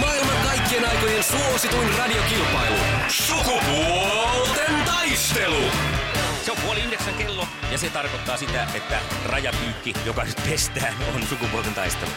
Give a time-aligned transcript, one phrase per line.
[0.00, 2.76] Maailman kaikkien aikojen suosituin radiokilpailu.
[3.08, 5.70] Sukupuolten taistelu.
[6.44, 11.26] Se on puoli yhdeksän kello ja se tarkoittaa sitä, että rajapyykki, joka nyt pestään, on
[11.26, 12.10] sukupuolten taistelu.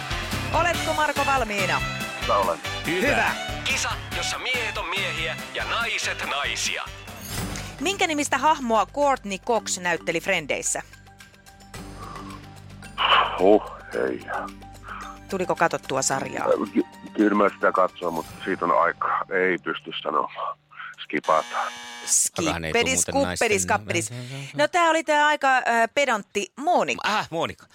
[0.54, 1.82] Oletko Marko valmiina?
[2.30, 2.60] olen.
[2.86, 3.08] Hyvä.
[3.08, 3.32] Hyvä.
[3.64, 6.84] Kisa, jossa miehet on miehiä ja naiset naisia.
[7.80, 10.82] Minkä nimistä hahmoa Courtney Cox näytteli Frendeissä?
[13.40, 13.64] Huh,
[13.94, 14.26] hei.
[15.30, 16.46] Tuliko katsottua sarjaa?
[16.74, 16.84] Ky-
[17.14, 19.22] Kyllä mä sitä katsoa, mutta siitä on aikaa.
[19.32, 20.58] Ei pysty sanomaan.
[21.04, 21.72] Skipataan.
[22.06, 24.10] Skippedis, kuppedis, kappedis.
[24.58, 25.64] No tää oli tää aika äh,
[25.94, 27.02] pedantti Monika.
[27.08, 27.66] Ah, Monika.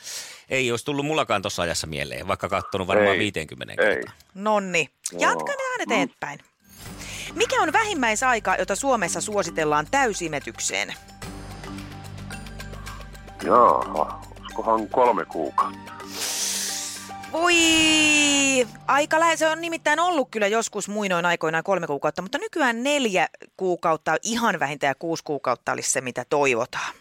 [0.51, 3.19] Ei olisi tullut mullakaan tuossa ajassa mieleen, vaikka katsonut varmaan Ei.
[3.19, 3.77] 50 Ei.
[3.77, 4.15] kertaa.
[4.35, 4.89] Nonni.
[5.19, 6.39] Jatketaan eteenpäin.
[7.35, 10.95] Mikä on vähimmäisaika, jota Suomessa suositellaan täysimetykseen?
[13.45, 15.94] Jaaha, olisikohan kolme kuukautta?
[17.35, 17.55] Voi,
[18.87, 19.37] aika lähe.
[19.37, 24.61] Se on nimittäin ollut kyllä joskus muinoin aikoinaan kolme kuukautta, mutta nykyään neljä kuukautta, ihan
[24.61, 26.95] vähintään ja kuusi kuukautta olisi se, mitä toivotaan.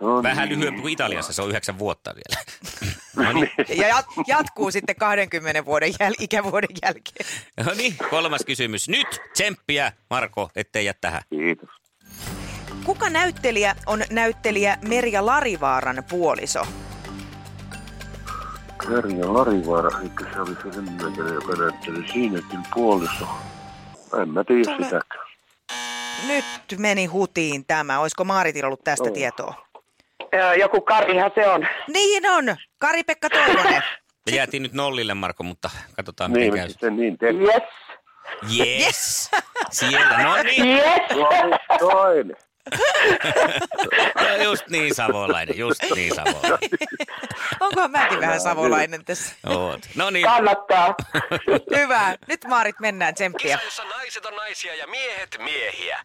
[0.00, 0.58] No Vähän niin.
[0.58, 2.44] lyhyempi kuin Italiassa, se on yhdeksän vuotta vielä.
[3.26, 7.26] no niin, Ja jat- jatkuu sitten 20 vuoden jäl- ikävuoden jälkeen.
[7.66, 8.88] no niin, kolmas kysymys.
[8.88, 11.22] Nyt tsemppiä, Marko, ettei jää tähän.
[11.30, 11.68] Kiitos.
[12.84, 16.66] Kuka näyttelijä on näyttelijä Merja Larivaaran puoliso?
[18.88, 23.26] Merja Larivaara, eikö se oli se semmoinen, joka näytteli siinäkin puoliso?
[24.22, 25.24] En mä tiedä Tule- sitäkään.
[26.28, 26.44] Nyt
[26.78, 27.98] meni hutiin tämä.
[27.98, 29.14] Olisiko Maaritilla ollut tästä Joo.
[29.14, 29.54] tietoa?
[30.60, 31.66] Joku Karihan se on.
[31.92, 32.56] Niin on.
[32.78, 33.82] Kari-Pekka Toivonen.
[34.30, 36.68] Me jäätiin nyt nollille, Marko, mutta katsotaan miten Niin, käy.
[36.80, 37.38] se niin teki.
[37.38, 37.62] Yes.
[38.58, 39.30] Yes!
[39.70, 40.66] Siellä, no niin.
[40.66, 41.00] Yes.
[41.10, 42.36] No toinen.
[44.20, 46.70] No just niin savolainen, just niin savolainen.
[47.60, 49.34] Onkohan mäkin vähän savolainen tässä?
[49.46, 49.88] Oot.
[49.94, 50.94] No niin, Kannattaa.
[51.76, 52.16] Hyvä.
[52.28, 53.58] Nyt Maarit mennään tsemppiä.
[53.58, 55.98] Kisa, naiset on naisia ja miehet miehiä.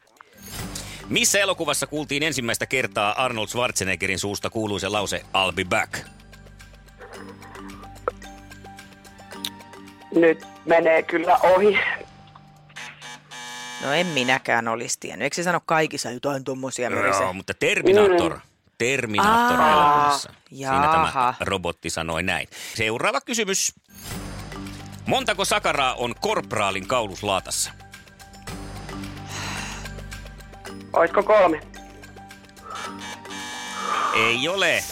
[1.09, 5.97] missä elokuvassa kuultiin ensimmäistä kertaa Arnold Schwarzeneggerin suusta kuuluisa lause I'll be back?
[10.16, 11.80] Nyt menee kyllä ohi.
[13.84, 15.23] No en minäkään olisi tiennyt.
[15.23, 16.44] Eikö se sano kaikissa jotain
[16.90, 17.23] mörise?
[17.23, 18.40] Joo, mutta Terminator.
[18.78, 20.34] Terminator Aa, elokuvassa.
[20.50, 22.47] Siinä tämä robotti sanoi näin.
[22.75, 23.73] Seuraava kysymys.
[25.06, 27.72] Montako sakaraa on korpraalin kauluslaatassa?
[30.94, 31.61] Oisko kolme?
[34.16, 34.84] Ei ole.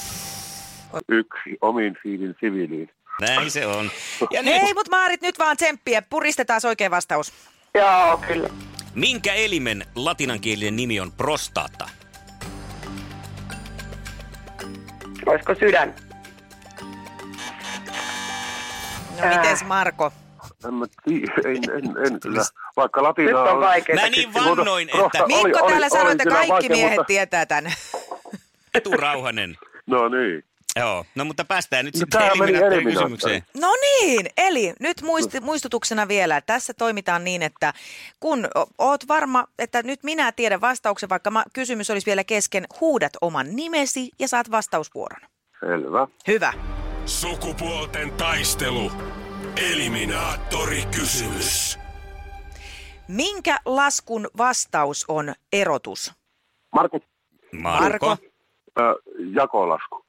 [1.10, 2.90] Yksi omin fiilin siviiliin.
[3.22, 3.92] Näin se on.
[4.32, 6.02] Ja nyt, Hei, mut Maarit, nyt vaan tsemppiä.
[6.02, 7.34] Puristetaan oikea vastaus.
[7.74, 8.50] Joo, kyllä.
[8.96, 11.90] Minkä elimen latinankielinen nimi on prostaatta?
[15.26, 15.96] Oisko sydän?
[19.18, 19.38] No Ää.
[19.42, 20.12] mites Marko?
[20.68, 22.42] En mä tiedä, en, en, en kyllä.
[22.78, 24.02] Vaikka Nyt latinaa on vaikeaa.
[24.04, 27.04] Mä niin Mutta vannoin, rohka- että Mikko oli- täällä sanoi, että kaikki vaikea, miehet mutta-
[27.08, 27.74] tietää tän.
[28.74, 29.58] Etu Rauhanen.
[29.88, 30.44] No niin.
[30.82, 33.44] Joo, no mutta päästään nyt No sitten kysymykseen.
[33.58, 37.74] No niin, eli nyt muisti, muistutuksena vielä, että tässä toimitaan niin, että
[38.20, 43.14] kun oot varma, että nyt minä tiedän vastauksen, vaikka ma- kysymys olisi vielä kesken, huudat
[43.22, 45.22] oman nimesi ja saat vastausvuoron.
[45.60, 46.08] Selvä.
[46.28, 46.54] Hyvä.
[47.06, 48.92] Sukupuolten taistelu.
[49.72, 51.80] Eliminaattori kysymys.
[53.08, 56.14] Minkä laskun vastaus on erotus?
[56.76, 57.04] Markku,
[57.52, 58.06] Marko.
[58.08, 58.12] Marko.
[58.80, 58.96] äh,
[59.34, 60.07] jakolasku.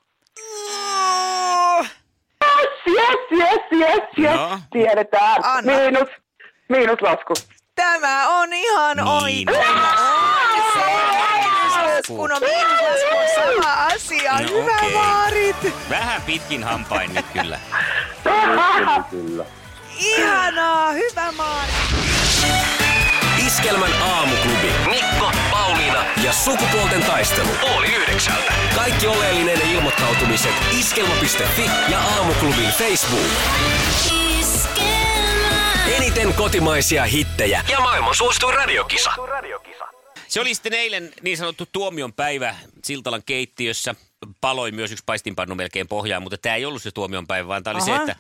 [2.88, 4.34] Yes, yes, yes, yes.
[4.36, 4.58] No.
[4.72, 5.44] Tiedetään.
[5.44, 5.72] Anna.
[5.72, 6.08] Miinus.
[6.68, 7.34] Miinuslasku.
[7.74, 9.08] Tämä on ihan Niin.
[9.08, 9.48] oikein.
[12.06, 14.32] Kun on miinuslasku on sama asia.
[14.32, 14.92] No Hyvä okei.
[14.94, 15.56] Maarit.
[15.90, 17.60] Vähän pitkin hampain nyt kyllä.
[18.24, 19.44] Kyllä, kyllä.
[19.98, 22.87] Ihanaa, hyvä Maarit.
[23.48, 24.72] Iskelmän aamuklubi.
[24.90, 27.48] Mikko, Pauliina ja sukupuolten taistelu.
[27.76, 28.52] Oli yhdeksältä.
[28.74, 33.30] Kaikki oleellinen ilmoittautumiset iskelma.fi ja aamuklubin Facebook.
[35.96, 39.10] Eniten kotimaisia hittejä ja maailman suosituin radiokisa.
[40.28, 42.54] Se oli sitten eilen niin sanottu tuomion päivä
[42.84, 43.94] Siltalan keittiössä.
[44.40, 47.74] Paloi myös yksi paistinpannu melkein pohjaan, mutta tämä ei ollut se tuomion päivä, vaan tämä
[47.74, 48.02] oli se, Aha.
[48.02, 48.16] että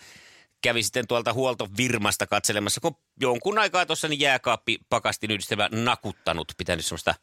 [0.62, 6.84] kävi sitten tuolta huoltovirmasta katselemassa, kun jonkun aikaa tuossa niin jääkaappi pakastin yhdistelmä nakuttanut, pitänyt
[6.84, 7.14] semmoista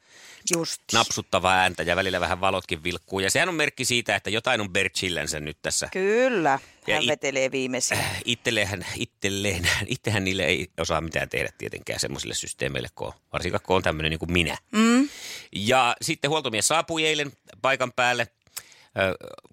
[0.55, 0.81] Just.
[0.93, 3.19] napsuttavaa ääntä ja välillä vähän valotkin vilkkuu.
[3.19, 5.89] Ja sehän on merkki siitä, että jotain on Berchillensä nyt tässä.
[5.93, 7.97] Kyllä, Ja hän it- vetelee viimeisiä.
[8.25, 13.75] Itselleen, itselleen, itsehän niille ei osaa mitään tehdä tietenkään semmoisille systeemeille, kun on, varsinkaan kun
[13.75, 14.57] on tämmöinen niin kuin minä.
[14.71, 15.09] Mm.
[15.51, 17.31] Ja sitten huoltomies saapui eilen
[17.61, 18.27] paikan päälle,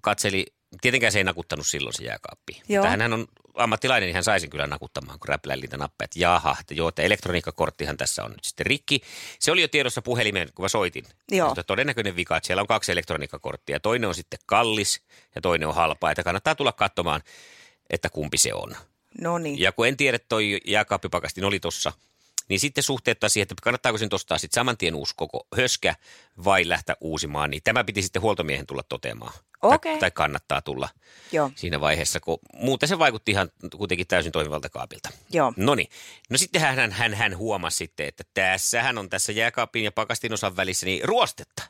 [0.01, 0.47] katseli,
[0.81, 2.63] tietenkään se ei nakuttanut silloin se jääkaappi.
[2.69, 2.85] Joo.
[2.85, 6.05] Mutta hän on ammattilainen, niin hän saisi kyllä nakuttamaan, kun räpläili niitä nappeja.
[6.05, 9.01] että Jaha, että joo, että elektroniikkakorttihan tässä on nyt sitten rikki.
[9.39, 11.05] Se oli jo tiedossa puhelimeen, kun mä soitin.
[11.31, 11.49] Joo.
[11.49, 13.81] Mutta todennäköinen vika, että siellä on kaksi elektroniikkakorttia.
[13.81, 15.03] Toinen on sitten kallis
[15.35, 16.11] ja toinen on halpa.
[16.11, 17.23] Että kannattaa tulla katsomaan,
[17.91, 18.77] että kumpi se on.
[19.21, 19.61] No niin.
[19.61, 21.93] Ja kun en tiedä, että toi jääkaappipakastin oli tossa,
[22.49, 25.95] niin sitten suhteuttaa siihen, että kannattaako sen ostaa sitten saman tien uusi koko höskä
[26.45, 29.33] vai lähteä uusimaan, niin tämä piti sitten huoltomiehen tulla toteamaan.
[29.63, 29.93] Okei.
[29.93, 30.89] Tai, tai kannattaa tulla
[31.33, 31.51] Joo.
[31.55, 35.09] siinä vaiheessa, kun muuten se vaikutti ihan kuitenkin täysin toimivalta kaapilta.
[35.33, 35.53] Joo.
[35.57, 35.89] No niin.
[36.31, 40.57] No sitten hän, hän, hän huomasi sitten, että tässähän on tässä jääkaapin ja pakastin osan
[40.57, 41.63] välissä niin ruostetta.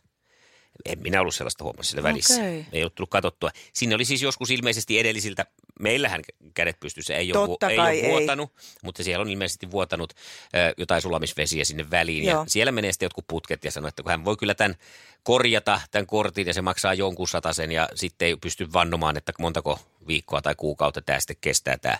[0.84, 2.34] En minä ollut sellaista huomannut siellä välissä.
[2.34, 2.66] Okei.
[2.72, 3.50] Ei ollut tullut katsottua.
[3.72, 5.46] Siinä oli siis joskus ilmeisesti edellisiltä,
[5.80, 6.20] meillähän
[6.54, 8.10] kädet pystyssä ei ole, Totta ei ole ei.
[8.10, 8.52] vuotanut,
[8.82, 12.24] mutta siellä on ilmeisesti vuotanut ö, jotain sulamisvesiä sinne väliin.
[12.24, 12.40] Joo.
[12.40, 14.76] Ja siellä menee sitten jotkut putket ja sanoo, että kun hän voi kyllä tämän
[15.22, 19.78] korjata, tämän kortin ja se maksaa jonkun sen ja sitten ei pysty vannomaan, että montako
[20.06, 21.98] viikkoa tai kuukautta tämä sitten kestää tämä,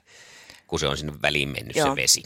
[0.67, 1.89] kun se on sinne väliin mennyt Joo.
[1.89, 2.23] se vesi.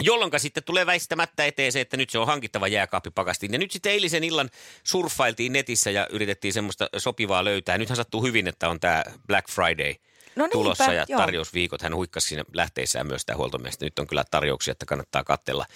[0.00, 3.52] Jolloin sitten tulee väistämättä eteen se, että nyt se on hankittava jääkaappipakastin.
[3.52, 4.50] Ja nyt sitten eilisen illan
[4.84, 7.78] surffailtiin netissä ja yritettiin semmoista sopivaa löytää.
[7.78, 9.94] Nythän sattuu hyvin, että on tämä Black Friday
[10.36, 11.20] No niinpä, tulossa ja joo.
[11.20, 11.82] tarjousviikot.
[11.82, 13.74] Hän huikkasi siinä lähteissään myös tämä huoltomies.
[13.74, 15.66] että Nyt on kyllä tarjouksia, että kannattaa katsella.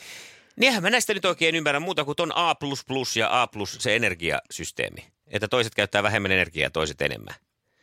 [0.56, 2.54] Niinhän mä näistä nyt oikein ymmärrän muuta kuin ton A++
[3.16, 5.06] ja A+, se energiasysteemi.
[5.26, 7.34] Että toiset käyttää vähemmän energiaa ja toiset enemmän.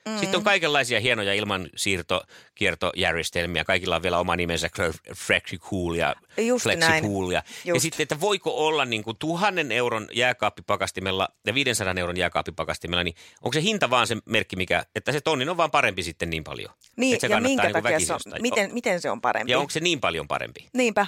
[0.05, 0.17] Mm.
[0.17, 3.63] Sitten on kaikenlaisia hienoja ilmansiirtojärjestelmiä.
[3.63, 4.69] Kaikilla on vielä oma nimensä
[5.15, 6.15] FlexiCool ja
[6.61, 7.31] FlexiCool.
[7.31, 13.03] Ja, ja sitten, että voiko olla niin kuin tuhannen euron jääkaappipakastimella ja 500 euron jääkaappipakastimella,
[13.03, 16.29] niin onko se hinta vaan se merkki, mikä, että se tonnin on vaan parempi sitten
[16.29, 16.73] niin paljon?
[16.97, 19.51] Niin, että se ja minkä niin takia se on, miten, miten se on parempi?
[19.51, 20.69] Ja onko se niin paljon parempi?
[20.73, 21.07] Niinpä.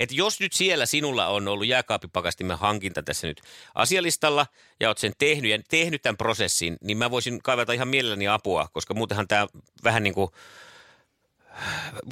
[0.00, 3.40] Että jos nyt siellä sinulla on ollut jääkaappipakastimen hankinta tässä nyt
[3.74, 4.46] asialistalla
[4.80, 8.68] ja oot sen tehnyt ja tehnyt tämän prosessin, niin mä voisin kaivata ihan mielelläni apua,
[8.72, 9.46] koska muutenhan tämä
[9.84, 10.30] vähän niin kuin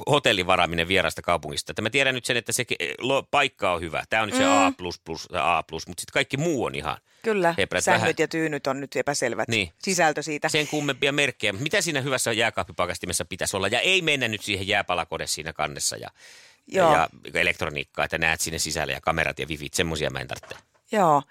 [0.09, 1.71] hotellivaraaminen vierasta kaupungista.
[1.71, 2.65] Että mä tiedän nyt sen, että se
[2.99, 4.03] lo- paikka on hyvä.
[4.09, 4.71] Tämä on nyt se A++
[5.31, 8.15] tai A+, mutta sitten kaikki muu on ihan Kyllä, Heprät sängyt vähän.
[8.17, 9.49] ja tyynyt on nyt epäselvät.
[9.49, 9.71] Niin.
[9.79, 10.49] Sisältö siitä.
[10.49, 11.53] sen kummempia merkkejä.
[11.53, 13.67] Mitä siinä hyvässä jääkaappipakastimessa pitäisi olla?
[13.67, 16.09] Ja ei mennä nyt siihen jääpalakode siinä kannessa ja,
[16.71, 16.93] Joo.
[16.93, 19.73] ja elektroniikkaa, että näet sinne sisälle ja kamerat ja vivit.
[19.73, 20.55] Semmoisia mä en tarvitse.
[20.91, 21.23] Joo.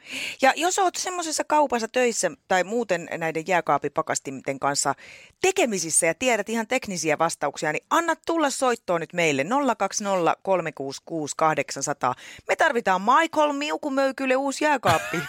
[0.42, 4.94] Ja jos olet semmoisessa kaupassa töissä tai muuten näiden jääkaapipakastimien kanssa
[5.40, 9.44] tekemisissä ja tiedät ihan teknisiä vastauksia, niin anna tulla soittoon nyt meille
[9.78, 12.14] 020 366 800.
[12.48, 15.18] Me tarvitaan Michael Miukumöykylle uusi jääkaappi.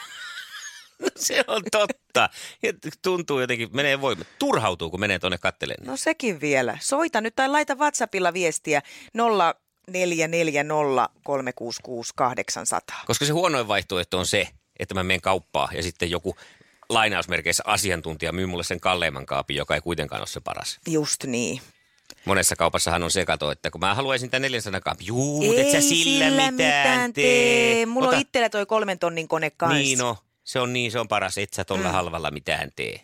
[1.16, 2.30] Se on totta.
[3.02, 4.24] Tuntuu jotenkin, menee voima.
[4.40, 5.88] Turhautuu, kun menee tuonne kattelemaan.
[5.88, 6.78] No sekin vielä.
[6.82, 8.82] Soita nyt tai laita WhatsAppilla viestiä
[9.89, 13.03] 0440 366 800.
[13.06, 14.47] Koska se huonoin vaihtoehto on se,
[14.80, 16.36] että mä menen kauppaan ja sitten joku
[16.89, 20.80] lainausmerkeissä asiantuntija myy mulle sen kalleimman kaapin, joka ei kuitenkaan ole se paras.
[20.88, 21.62] Just niin.
[22.25, 25.72] Monessa kaupassahan on se kato, että kun mä haluaisin tämän 400 kaapin, juu, mutta et
[25.72, 27.86] sä sillä, mitään, tee.
[27.86, 29.77] Mulla Ota- on itsellä toi kolmen tonnin kone kanssa.
[29.77, 31.91] Niin no, se on niin, se on paras, et sä tolla mm.
[31.91, 33.01] halvalla mitään tee.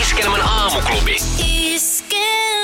[0.00, 1.16] Iskelmän aamuklubi.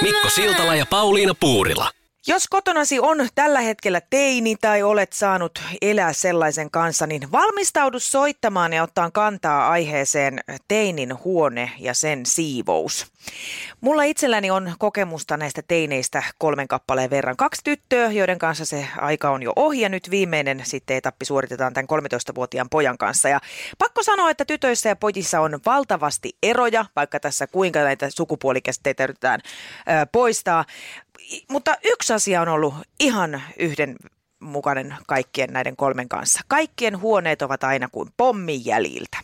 [0.03, 1.91] Mikko Siltala ja Pauliina Puurila.
[2.27, 8.73] Jos kotonasi on tällä hetkellä teini tai olet saanut elää sellaisen kanssa, niin valmistaudu soittamaan
[8.73, 13.07] ja ottaa kantaa aiheeseen teinin huone ja sen siivous.
[13.81, 17.37] Mulla itselläni on kokemusta näistä teineistä kolmen kappaleen verran.
[17.37, 21.75] Kaksi tyttöä, joiden kanssa se aika on jo ohi ja nyt viimeinen sitten etappi suoritetaan
[21.75, 23.29] tämän 13-vuotiaan pojan kanssa.
[23.29, 23.41] Ja
[23.79, 29.41] pakko sanoa, että tytöissä ja pojissa on valtavasti eroja, vaikka tässä kuinka näitä sukupuolikäsitteitä yritetään
[29.45, 30.65] ö, poistaa.
[31.49, 33.97] Mutta yksi asia on ollut ihan yhden
[34.41, 36.41] mukainen kaikkien näiden kolmen kanssa.
[36.49, 39.19] Kaikkien huoneet ovat aina kuin pommin jäljiltä.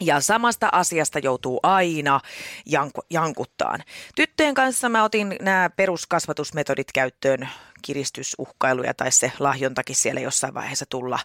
[0.00, 2.20] Ja samasta asiasta joutuu aina
[2.66, 3.82] janku, jankuttaan.
[4.14, 7.48] Tyttöjen kanssa mä otin nämä peruskasvatusmetodit käyttöön
[7.82, 11.18] kiristysuhkailuja tai se lahjontakin siellä jossain vaiheessa tulla.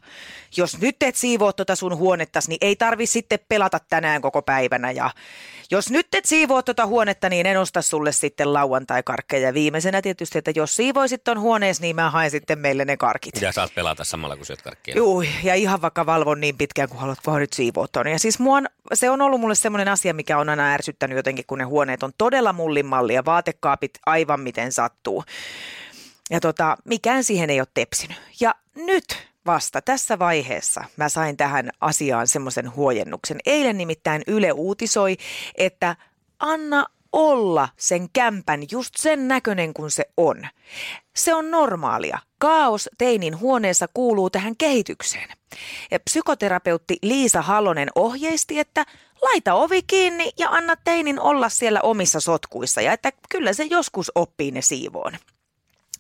[0.58, 4.92] Jos nyt et siivoo tuota sun huonettas, niin ei tarvi sitten pelata tänään koko päivänä.
[4.92, 5.10] Ja
[5.72, 9.54] jos nyt et siivoo tuota huonetta, niin en osta sulle sitten lauantai-karkkeja.
[9.54, 13.42] Viimeisenä tietysti, että jos siivoisit ton huoneessa, niin mä haen sitten meille ne karkit.
[13.42, 14.96] Ja saat pelata samalla, kun syöt karkkia.
[14.96, 18.08] Juu, ja ihan vaikka valvon niin pitkään, kun haluat vaan nyt siivoa ton.
[18.08, 21.46] Ja siis mua on, se on ollut mulle semmoinen asia, mikä on aina ärsyttänyt jotenkin,
[21.48, 25.24] kun ne huoneet on todella mullimalli ja vaatekaapit aivan miten sattuu.
[26.32, 28.18] Ja tota, mikään siihen ei ole tepsinyt.
[28.40, 33.40] Ja nyt vasta tässä vaiheessa mä sain tähän asiaan semmoisen huojennuksen.
[33.46, 35.18] Eilen nimittäin Yle uutisoi,
[35.56, 35.96] että
[36.40, 40.48] anna olla sen kämpän just sen näköinen kuin se on.
[41.16, 42.20] Se on normaalia.
[42.38, 45.30] Kaos teinin huoneessa kuuluu tähän kehitykseen.
[45.92, 48.86] Ja psykoterapeutti Liisa Halonen ohjeisti, että
[49.22, 54.12] laita ovi kiinni ja anna teinin olla siellä omissa sotkuissa ja että kyllä se joskus
[54.16, 55.14] oppii ne siivoon.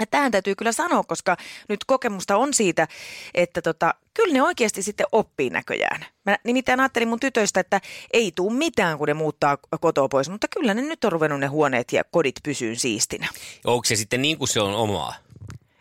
[0.05, 1.38] Tähän täytyy kyllä sanoa, koska
[1.70, 2.88] nyt kokemusta on siitä,
[3.34, 6.05] että tota, kyllä ne oikeasti sitten oppii näköjään.
[6.25, 7.81] Mä nimittäin ajattelin mun tytöistä, että
[8.13, 11.48] ei tuu mitään, kun ne muuttaa kotoa pois, mutta kyllä ne nyt on ruvennut ne
[11.48, 13.27] huoneet ja kodit pysyyn siistinä.
[13.65, 15.13] Onko se sitten niin kuin se on omaa?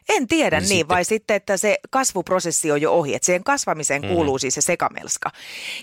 [0.08, 3.44] En tiedä Niin niin, sitten- vai sitten, että se kasvuprosessi on jo ohi, että siihen
[3.44, 5.30] kasvamiseen kuuluu siis se sekamelska.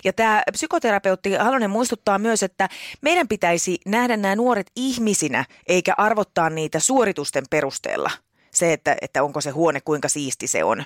[0.04, 2.68] Ja tämä psykoterapeutti Halonen muistuttaa myös, että
[3.00, 8.10] meidän pitäisi nähdä nämä nuoret ihmisinä, eikä arvottaa niitä suoritusten perusteella.
[8.50, 10.84] Se, että, että onko se huone, kuinka siisti se on.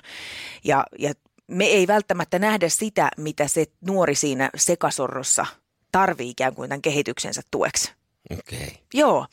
[0.63, 1.13] Ja, ja
[1.47, 5.45] me ei välttämättä nähdä sitä, mitä se nuori siinä sekasorrossa
[5.91, 7.93] tarvii ikään kuin tämän kehityksensä tueksi.
[8.31, 8.67] Okay.
[8.93, 9.25] Joo,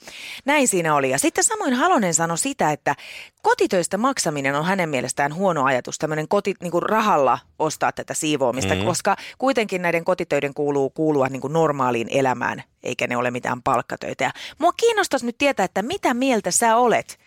[0.44, 1.10] näin siinä oli.
[1.10, 2.96] Ja sitten samoin Halonen sanoi sitä, että
[3.42, 8.74] kotitöistä maksaminen on hänen mielestään huono ajatus, tämmöinen koti, niin kuin rahalla ostaa tätä siivoamista,
[8.74, 8.86] mm-hmm.
[8.86, 14.24] koska kuitenkin näiden kotitöiden kuuluu kuulua niin kuin normaaliin elämään, eikä ne ole mitään palkkatöitä.
[14.24, 17.18] Ja mua kiinnostaisi nyt tietää, että mitä mieltä sä olet?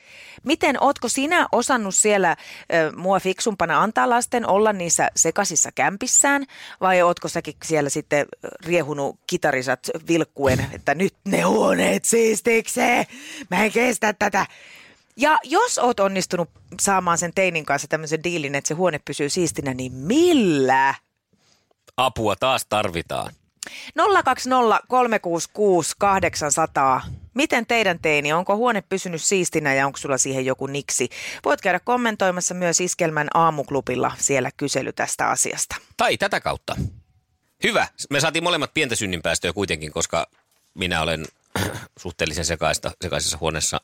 [0.44, 2.36] Miten, ootko sinä osannut siellä
[2.74, 6.46] ö, mua fiksumpana antaa lasten olla niissä sekaisissa kämpissään,
[6.82, 8.26] vai ootko säkin siellä sitten
[8.66, 13.06] riehunut kitarisat vilkkuen, että nyt ne huoneet siistikseen,
[13.52, 14.46] mä en kestä tätä.
[15.18, 16.50] Ja jos oot onnistunut
[16.82, 20.96] saamaan sen teinin kanssa tämmöisen diilin, että se huone pysyy siistinä, niin millä?
[21.98, 23.34] Apua taas tarvitaan.
[24.24, 27.02] 020 366 800.
[27.34, 31.10] Miten teidän teini, onko huone pysynyt siistinä ja onko sulla siihen joku niksi?
[31.46, 35.76] Voit käydä kommentoimassa myös Iskelmän aamuklubilla siellä kysely tästä asiasta.
[35.98, 36.76] Tai tätä kautta.
[37.64, 37.88] Hyvä.
[38.10, 40.28] Me saatiin molemmat pientä synninpäästöä kuitenkin, koska
[40.74, 41.26] minä olen
[42.00, 43.82] suhteellisen sekaista, sekaisessa huoneessa.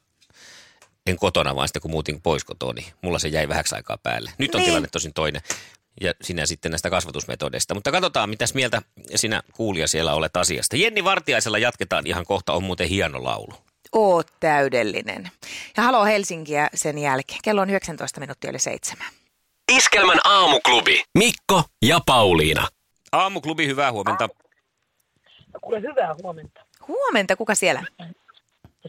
[1.08, 4.32] En kotona, vaan sitten kun muutin pois kotoa, niin mulla se jäi vähäksi aikaa päälle.
[4.38, 4.66] Nyt on Niin.
[4.70, 5.42] tilanne tosin toinen.
[6.02, 7.74] Ja sinä sitten näistä kasvatusmetodeista.
[7.74, 8.82] Mutta katsotaan, mitäs mieltä
[9.16, 10.76] sinä kuulija siellä olet asiasta.
[10.76, 13.54] Jenni Vartiaisella jatketaan ihan kohta, on muuten hieno laulu.
[13.92, 15.32] Oot täydellinen.
[15.78, 17.40] Ja haloo Helsinkiä sen jälkeen.
[17.44, 19.08] Kello on 19 minuuttia yli seitsemän.
[19.72, 21.04] Iskelmän aamuklubi.
[21.18, 22.68] Mikko ja Pauliina.
[23.12, 24.30] Aamuklubi, hyvää huomenta.
[25.62, 26.62] Kuule, hyvää huomenta.
[26.88, 27.84] Huomenta, kuka siellä?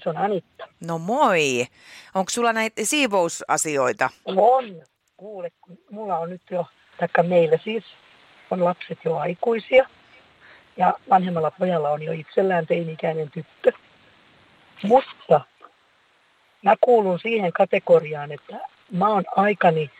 [0.02, 0.69] Se on Anitta.
[0.81, 1.67] No moi.
[2.14, 4.11] Onko sulla näitä siivousasioita?
[4.25, 4.37] On.
[5.17, 5.52] Kuule,
[5.90, 6.67] mulla on nyt jo,
[7.00, 7.85] taikka meillä siis,
[8.50, 9.88] on lapset jo aikuisia.
[10.76, 13.73] Ja vanhemmalla pojalla on jo itsellään teini-ikäinen tyttö.
[14.83, 15.40] Mutta
[16.62, 18.57] mä kuulun siihen kategoriaan, että
[18.90, 19.90] mä oon aikani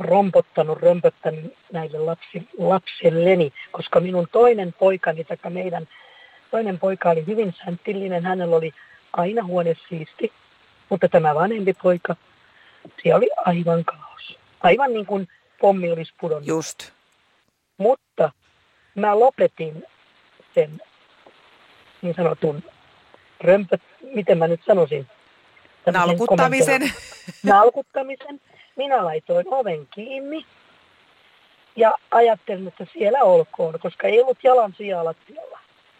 [0.00, 5.88] rompottanut, römpöttänyt näille lapsi, lapselleni, koska minun toinen poikani, tai meidän
[6.50, 8.72] toinen poika oli hyvin sänttillinen, hänellä oli
[9.12, 10.32] aina huone siisti,
[10.88, 12.16] mutta tämä vanhempi poika,
[13.02, 14.38] siellä oli aivan kaos.
[14.60, 15.28] Aivan niin kuin
[15.62, 16.48] pommi olisi pudonnut.
[16.48, 16.90] Just.
[17.78, 18.30] Mutta
[18.94, 19.84] mä lopetin
[20.54, 20.82] sen
[22.02, 22.62] niin sanotun
[23.40, 23.82] römpöt,
[24.14, 25.06] miten mä nyt sanoisin?
[25.92, 26.92] Nalkuttamisen.
[27.42, 28.40] Nalkuttamisen.
[28.76, 30.46] Minä laitoin oven kiinni
[31.76, 35.58] ja ajattelin, että siellä olkoon, koska ei ollut jalan sijaa lattialla.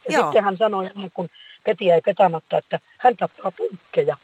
[0.08, 0.22] Ja Joo.
[0.22, 1.30] sitten hän sanoi, kuin
[1.64, 4.16] Peti jäi petamatta, että hän tappaa punkkeja.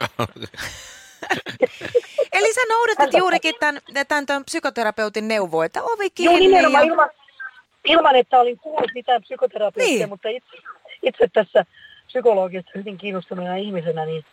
[2.32, 6.38] Eli sä noudatat Häntä- juurikin tämän, tämän, tämän psykoterapeutin neuvoa, että ovi Joo, kiinni.
[6.40, 6.92] nimenomaan ja...
[6.92, 7.10] ilman,
[7.84, 10.08] ilman, että olin kuullut mitään psykoterapiasta, Niin.
[10.08, 10.56] mutta itse,
[11.02, 11.64] itse tässä
[12.06, 14.24] psykologiasta hyvin kiinnostuneena ihmisenä, niin,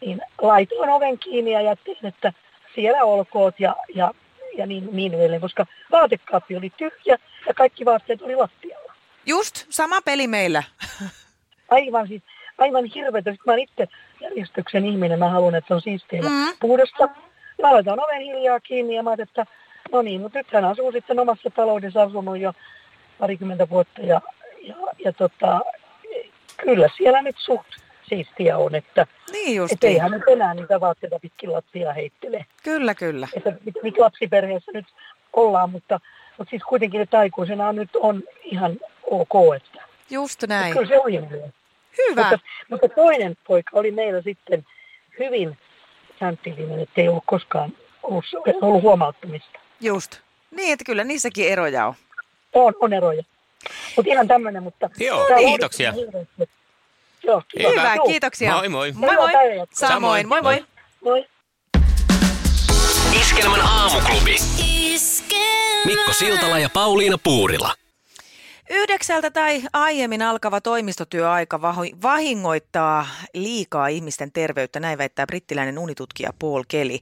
[0.00, 2.32] niin laitoin oven kiinni ja ajattelin, että
[2.74, 4.14] siellä olkoot ja, ja,
[4.56, 8.92] ja niin, niin edelleen, koska vaatekaappi oli tyhjä ja kaikki vaatteet oli lattialla.
[9.26, 10.62] Just, sama peli meillä.
[11.68, 12.22] Aivan siis,
[12.64, 13.30] aivan hirveätä.
[13.30, 13.88] Sitten mä olen itse
[14.20, 16.56] järjestyksen ihminen, mä haluan, että se on siistiä Mm.
[16.60, 17.08] puhdasta.
[17.62, 19.46] Mä laitan oven hiljaa kiinni ja mä ajattelin, että
[19.92, 22.52] no niin, mutta nyt hän asuu sitten omassa taloudessa asunut jo
[23.18, 24.20] parikymmentä vuotta ja,
[24.62, 25.60] ja, ja tota,
[26.56, 27.66] kyllä siellä nyt suht,
[28.08, 32.46] siistiä on, että Niin et eihän nyt enää niitä vaatteita pitkin lattia heittele.
[32.62, 33.28] Kyllä, kyllä.
[33.36, 34.86] Että mit- mit lapsiperheessä nyt
[35.32, 36.00] ollaan, mutta,
[36.38, 38.76] mutta siis kuitenkin että aikuisena nyt on ihan
[39.10, 40.72] ok, että Just näin.
[40.72, 41.46] kyllä se ohjelmia.
[41.98, 42.30] Hyvä.
[42.30, 44.66] Mutta, mutta toinen poika oli meillä sitten
[45.18, 45.58] hyvin
[46.20, 47.72] sänttillinen, että ei ollut koskaan
[48.02, 48.24] ollut,
[48.60, 49.58] ollut huomauttamista.
[49.80, 50.20] Just.
[50.50, 51.94] Niin, että kyllä niissäkin eroja on.
[52.52, 53.22] On, on eroja.
[53.96, 54.90] Mutta ihan tämmöinen, mutta...
[54.98, 55.92] Joo, tää kiitoksia.
[55.92, 56.48] hirveästi.
[57.22, 57.70] Joo, Hyvä.
[57.70, 58.06] Hyvä, Juu.
[58.06, 58.52] kiitoksia.
[58.52, 58.92] Moi moi.
[58.92, 59.32] Moi moi.
[59.72, 60.54] Samoin, moi moi.
[60.54, 60.66] Moi.
[61.04, 61.28] Moi.
[63.20, 64.36] Iskelmän aamuklubi.
[65.84, 67.74] Mikko Siltala ja Pauliina Puurila.
[68.76, 71.62] Yhdeksältä tai aiemmin alkava toimistotyöaika
[72.02, 76.98] vahingoittaa liikaa ihmisten terveyttä, näin väittää brittiläinen unitutkija Paul Kelly.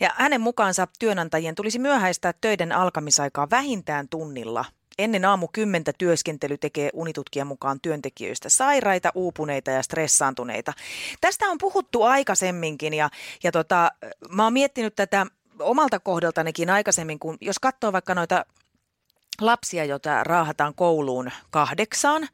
[0.00, 4.64] Ja hänen mukaansa työnantajien tulisi myöhäistää töiden alkamisaikaa vähintään tunnilla.
[4.98, 10.72] Ennen aamu kymmentä työskentely tekee unitutkijan mukaan työntekijöistä sairaita, uupuneita ja stressaantuneita.
[11.20, 13.10] Tästä on puhuttu aikaisemminkin ja,
[13.42, 13.90] ja tota,
[14.28, 15.26] mä oon miettinyt tätä
[15.58, 18.44] omalta kohdaltanikin aikaisemmin, kun jos katsoo vaikka noita
[19.40, 22.28] lapsia, joita raahataan kouluun kahdeksaan.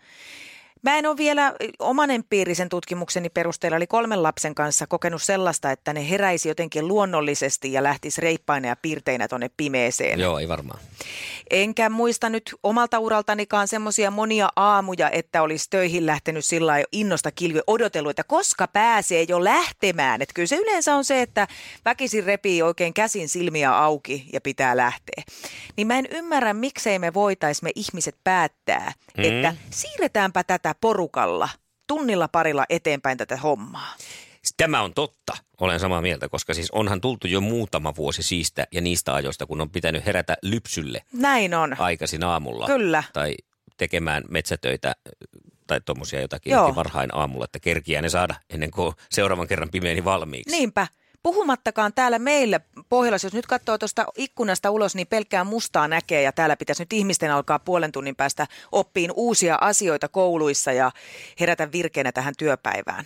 [0.86, 5.92] Mä en ole vielä oman empiirisen tutkimukseni perusteella, eli kolmen lapsen kanssa kokenut sellaista, että
[5.92, 10.20] ne heräisi jotenkin luonnollisesti ja lähtisi reippaina ja piirteinä tuonne pimeeseen.
[10.20, 10.80] Joo, ei varmaan.
[11.50, 17.30] Enkä muista nyt omalta uraltanikaan semmoisia monia aamuja, että olisi töihin lähtenyt sillä lailla innosta
[17.30, 20.22] kilvi odotellut, että koska pääsee jo lähtemään.
[20.22, 21.48] Että kyllä se yleensä on se, että
[21.84, 25.22] väkisin repii oikein käsin silmiä auki ja pitää lähteä.
[25.76, 29.24] Niin mä en ymmärrä, miksei me voitais me ihmiset päättää, Mm.
[29.24, 31.48] että siirretäänpä tätä porukalla
[31.86, 33.94] tunnilla parilla eteenpäin tätä hommaa.
[34.56, 38.80] Tämä on totta, olen samaa mieltä, koska siis onhan tultu jo muutama vuosi siistä ja
[38.80, 41.76] niistä ajoista, kun on pitänyt herätä lypsylle Näin on.
[41.78, 42.66] aikaisin aamulla.
[42.66, 43.02] Kyllä.
[43.12, 43.34] Tai
[43.76, 44.94] tekemään metsätöitä
[45.66, 50.56] tai tuommoisia jotakin varhain aamulla, että kerkiää ne saada ennen kuin seuraavan kerran pimeeni valmiiksi.
[50.56, 50.86] Niinpä.
[51.26, 56.32] Puhumattakaan täällä meillä Pohjolassa, jos nyt katsoo tuosta ikkunasta ulos, niin pelkkää mustaa näkee ja
[56.32, 60.90] täällä pitäisi nyt ihmisten alkaa puolen tunnin päästä oppiin uusia asioita kouluissa ja
[61.40, 63.04] herätä virkeänä tähän työpäivään.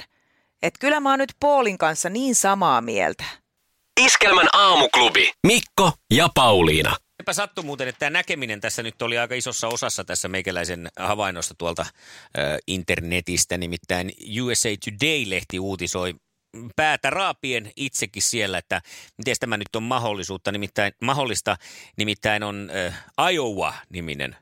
[0.62, 3.24] Et kyllä mä oon nyt Paulin kanssa niin samaa mieltä.
[4.00, 5.32] Iskelmän aamuklubi.
[5.46, 6.96] Mikko ja Pauliina.
[7.20, 11.54] Eipä sattu muuten, että tämä näkeminen tässä nyt oli aika isossa osassa tässä meikäläisen havainnosta
[11.58, 11.86] tuolta
[12.38, 13.58] ö, internetistä.
[13.58, 14.12] Nimittäin
[14.42, 16.14] USA Today-lehti uutisoi
[16.76, 18.82] päätä raapien itsekin siellä, että
[19.18, 21.56] miten tämä nyt on mahdollisuutta, nimittäin, mahdollista.
[21.96, 22.92] Nimittäin on ö,
[23.32, 24.36] Iowa-niminen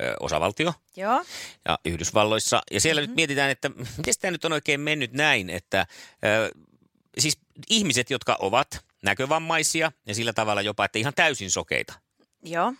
[0.00, 1.24] ö, osavaltio Joo.
[1.64, 2.62] ja Yhdysvalloissa.
[2.70, 3.10] Ja siellä mm-hmm.
[3.10, 5.86] nyt mietitään, että miten tämä nyt on oikein mennyt näin, että
[6.24, 6.50] ö,
[7.18, 7.38] siis
[7.70, 11.94] ihmiset, jotka ovat näkövammaisia ja sillä tavalla jopa, että ihan täysin sokeita.
[12.42, 12.74] Joo.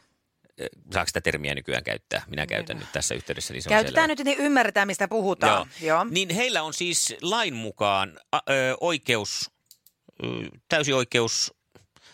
[0.93, 2.23] Saako sitä termiä nykyään käyttää?
[2.27, 3.53] Minä käytän nyt tässä yhteydessä.
[3.55, 5.69] Niin se Käytetään nyt, niin ymmärretään, mistä puhutaan.
[5.81, 6.05] Joo.
[6.11, 9.51] Niin heillä on siis lain mukaan a, ö, oikeus,
[10.25, 10.27] ö,
[10.69, 11.55] täysi oikeus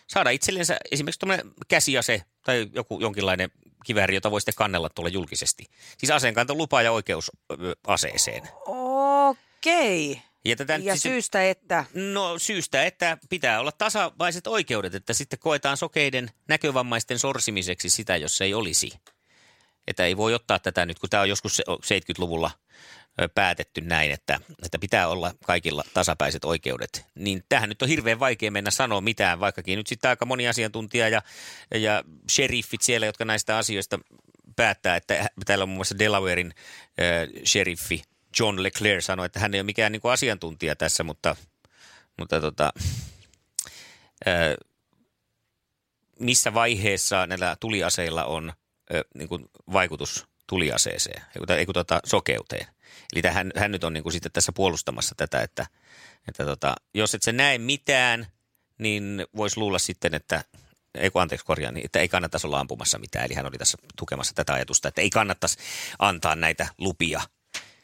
[0.07, 3.51] saada itsellensä esimerkiksi tuommoinen käsiase tai joku jonkinlainen
[3.85, 5.65] kivääri, jota voi sitten kannella tuolla julkisesti.
[5.99, 7.55] Siis aseenkantolupa ja oikeus ö,
[7.87, 8.49] aseeseen.
[8.67, 10.23] Okei.
[10.45, 11.85] Ja, tätä Ja siis- syystä, että...
[11.95, 18.37] No syystä, että pitää olla tasavaiset oikeudet, että sitten koetaan sokeiden näkövammaisten sorsimiseksi sitä, jos
[18.37, 18.93] se ei olisi.
[19.87, 22.51] Että ei voi ottaa tätä nyt, kun tämä on joskus se- 70-luvulla
[23.23, 27.05] ö, päätetty näin, että, että pitää olla kaikilla tasapäiset oikeudet.
[27.15, 31.09] Niin tähän nyt on hirveän vaikea mennä sanoa mitään, vaikkakin nyt sitten aika moni asiantuntija
[31.09, 31.23] ja,
[31.75, 33.99] ja sheriffit siellä, jotka näistä asioista
[34.57, 38.03] päättää, että täällä on muun muassa Delawarein äh, sheriffi
[38.39, 41.37] John Leclerc sanoi, että hän ei ole mikään niin kuin asiantuntija tässä, mutta,
[42.19, 42.73] mutta tota,
[44.29, 44.57] äh,
[46.21, 48.53] missä vaiheessa näillä tuliaseilla on
[48.95, 51.23] ö, niin kuin vaikutus tuliaseeseen,
[51.59, 52.67] ei kun- tota, sokeuteen.
[53.13, 55.67] Eli tähän, hän nyt on niin kuin sitten tässä puolustamassa tätä, että,
[56.29, 58.27] että tota, jos et sä näe mitään,
[58.79, 60.45] niin voisi luulla sitten, että
[60.95, 63.27] ei kun anteeksi korjaan, niin että ei kannattaisi olla ampumassa mitään.
[63.27, 65.59] Eli hän oli tässä tukemassa tätä ajatusta, että ei kannattaisi
[65.99, 67.21] antaa näitä lupia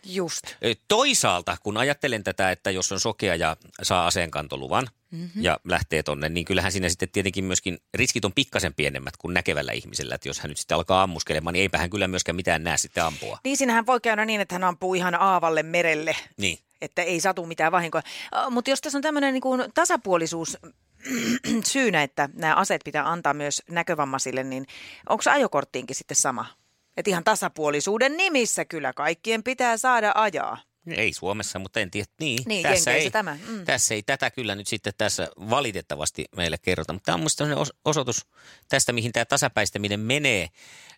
[0.09, 0.45] Just.
[0.89, 5.43] Toisaalta, kun ajattelen tätä, että jos on sokea ja saa aseenkantoluvan mm-hmm.
[5.43, 9.73] ja lähtee tonne, niin kyllähän siinä sitten tietenkin myöskin riskit on pikkasen pienemmät kuin näkevällä
[9.73, 10.15] ihmisellä.
[10.15, 13.05] Että jos hän nyt sitten alkaa ammuskelemaan, niin eipä hän kyllä myöskään mitään näe sitten
[13.05, 13.39] ampua.
[13.45, 16.17] Niin siinähän voi käydä niin, että hän ampuu ihan aavalle merelle.
[16.37, 16.59] Niin.
[16.81, 18.03] että ei satu mitään vahinkoa.
[18.51, 20.59] Mutta jos tässä on tämmöinen niin tasapuolisuus
[21.73, 24.67] syynä, että nämä aseet pitää antaa myös näkövammaisille, niin
[25.09, 26.47] onko ajokorttiinkin sitten sama?
[26.97, 30.59] Että ihan tasapuolisuuden nimissä kyllä kaikkien pitää saada ajaa.
[30.87, 32.07] Ei Suomessa, mutta en tiedä.
[32.21, 33.65] Niin, Niin, tässä, ei, tämä, mm.
[33.65, 36.93] tässä ei tätä kyllä nyt sitten tässä valitettavasti meille kerrota.
[36.93, 38.27] Mutta tämä on minusta os- osoitus
[38.69, 40.49] tästä, mihin tämä tasapäistäminen menee,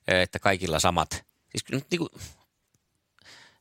[0.09, 1.11] että kaikilla samat.
[1.51, 2.09] Siis nyt niin kuin,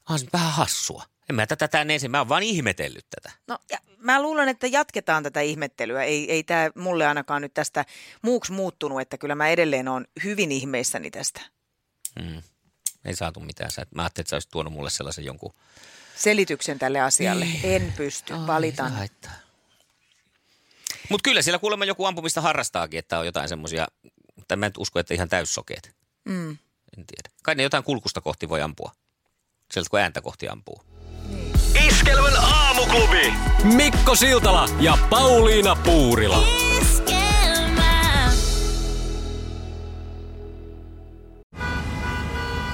[0.09, 1.03] nyt vähän hassua.
[1.29, 3.35] En mä tätä tänne ensin, mä oon vaan ihmetellyt tätä.
[3.47, 6.03] No ja mä luulen, että jatketaan tätä ihmettelyä.
[6.03, 7.85] Ei, ei tämä mulle ainakaan nyt tästä
[8.21, 11.41] muuksi muuttunut, että kyllä mä edelleen on hyvin ihmeissäni tästä.
[12.19, 12.41] Mm.
[13.05, 13.71] Ei saatu mitään.
[13.71, 15.53] Sä, mä ajattelin, että sä olisit tuonut mulle sellaisen jonkun...
[16.15, 17.45] Selityksen tälle asialle.
[17.45, 17.61] Niin.
[17.63, 18.93] En pysty, valitan.
[21.09, 23.87] Mutta kyllä siellä kuulemma joku ampumista harrastaakin, että on jotain semmoisia,
[24.47, 25.95] tai mä en usko, että ihan täyssokeet.
[26.25, 26.49] Mm.
[26.97, 27.29] En tiedä.
[27.43, 28.91] Kai ne jotain kulkusta kohti voi ampua.
[29.71, 30.83] Sieltä kun ääntä kohti ampuu.
[31.87, 33.33] Iskelmän aamuklubi.
[33.63, 36.66] Mikko Siltala ja Pauliina Puurila.